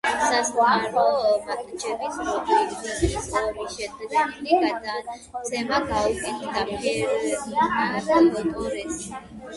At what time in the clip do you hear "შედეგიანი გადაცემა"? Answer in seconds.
3.75-5.81